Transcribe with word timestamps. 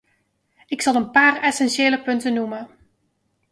Ik 0.67 0.81
zal 0.81 0.95
een 0.95 1.11
paar 1.11 1.41
essentiële 1.41 2.01
punten 2.01 2.33
noemen. 2.33 2.69